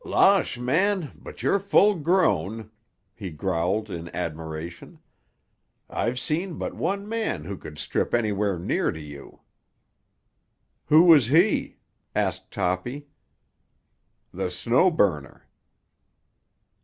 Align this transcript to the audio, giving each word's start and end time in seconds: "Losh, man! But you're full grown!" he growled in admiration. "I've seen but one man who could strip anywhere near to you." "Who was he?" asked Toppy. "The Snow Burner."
"Losh, 0.03 0.57
man! 0.57 1.11
But 1.13 1.43
you're 1.43 1.59
full 1.59 1.93
grown!" 1.93 2.71
he 3.13 3.29
growled 3.29 3.91
in 3.91 4.09
admiration. 4.15 4.97
"I've 5.91 6.17
seen 6.19 6.57
but 6.57 6.73
one 6.73 7.07
man 7.07 7.43
who 7.43 7.55
could 7.55 7.77
strip 7.77 8.15
anywhere 8.15 8.57
near 8.57 8.91
to 8.91 8.99
you." 8.99 9.41
"Who 10.85 11.03
was 11.03 11.27
he?" 11.27 11.77
asked 12.15 12.49
Toppy. 12.49 13.09
"The 14.33 14.49
Snow 14.49 14.89
Burner." 14.89 15.45